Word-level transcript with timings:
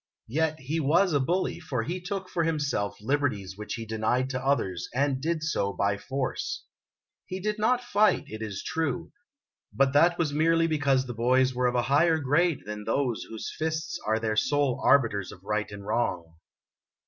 Yet 0.29 0.61
he 0.61 0.79
was 0.79 1.13
a 1.13 1.19
bully, 1.19 1.59
for 1.59 1.83
he 1.83 2.01
took 2.01 2.27
for 2.27 2.43
himself 2.43 2.99
liberties 3.01 3.55
which 3.55 3.75
he 3.75 3.85
denied 3.85 4.31
to 4.31 4.43
others, 4.43 4.89
and 4.95 5.21
did 5.21 5.43
so 5.43 5.73
by 5.73 5.95
force. 5.95 6.63
He 7.27 7.39
did 7.39 7.59
not 7.59 7.83
fight, 7.83 8.23
it 8.25 8.41
is 8.41 8.63
true: 8.63 9.11
but 9.71 9.93
that 9.93 10.17
was 10.17 10.33
merely 10.33 10.65
because 10.65 11.05
the 11.05 11.13
boys 11.13 11.53
were 11.53 11.67
of 11.67 11.75
a 11.75 11.83
higher 11.83 12.17
grade 12.17 12.63
than 12.65 12.83
those 12.85 13.25
whose 13.29 13.53
fists 13.59 13.99
are 14.03 14.17
their 14.19 14.35
sole 14.35 14.81
arbiters 14.83 15.31
of 15.31 15.43
right 15.43 15.69
and 15.71 15.85
wrong. 15.85 16.35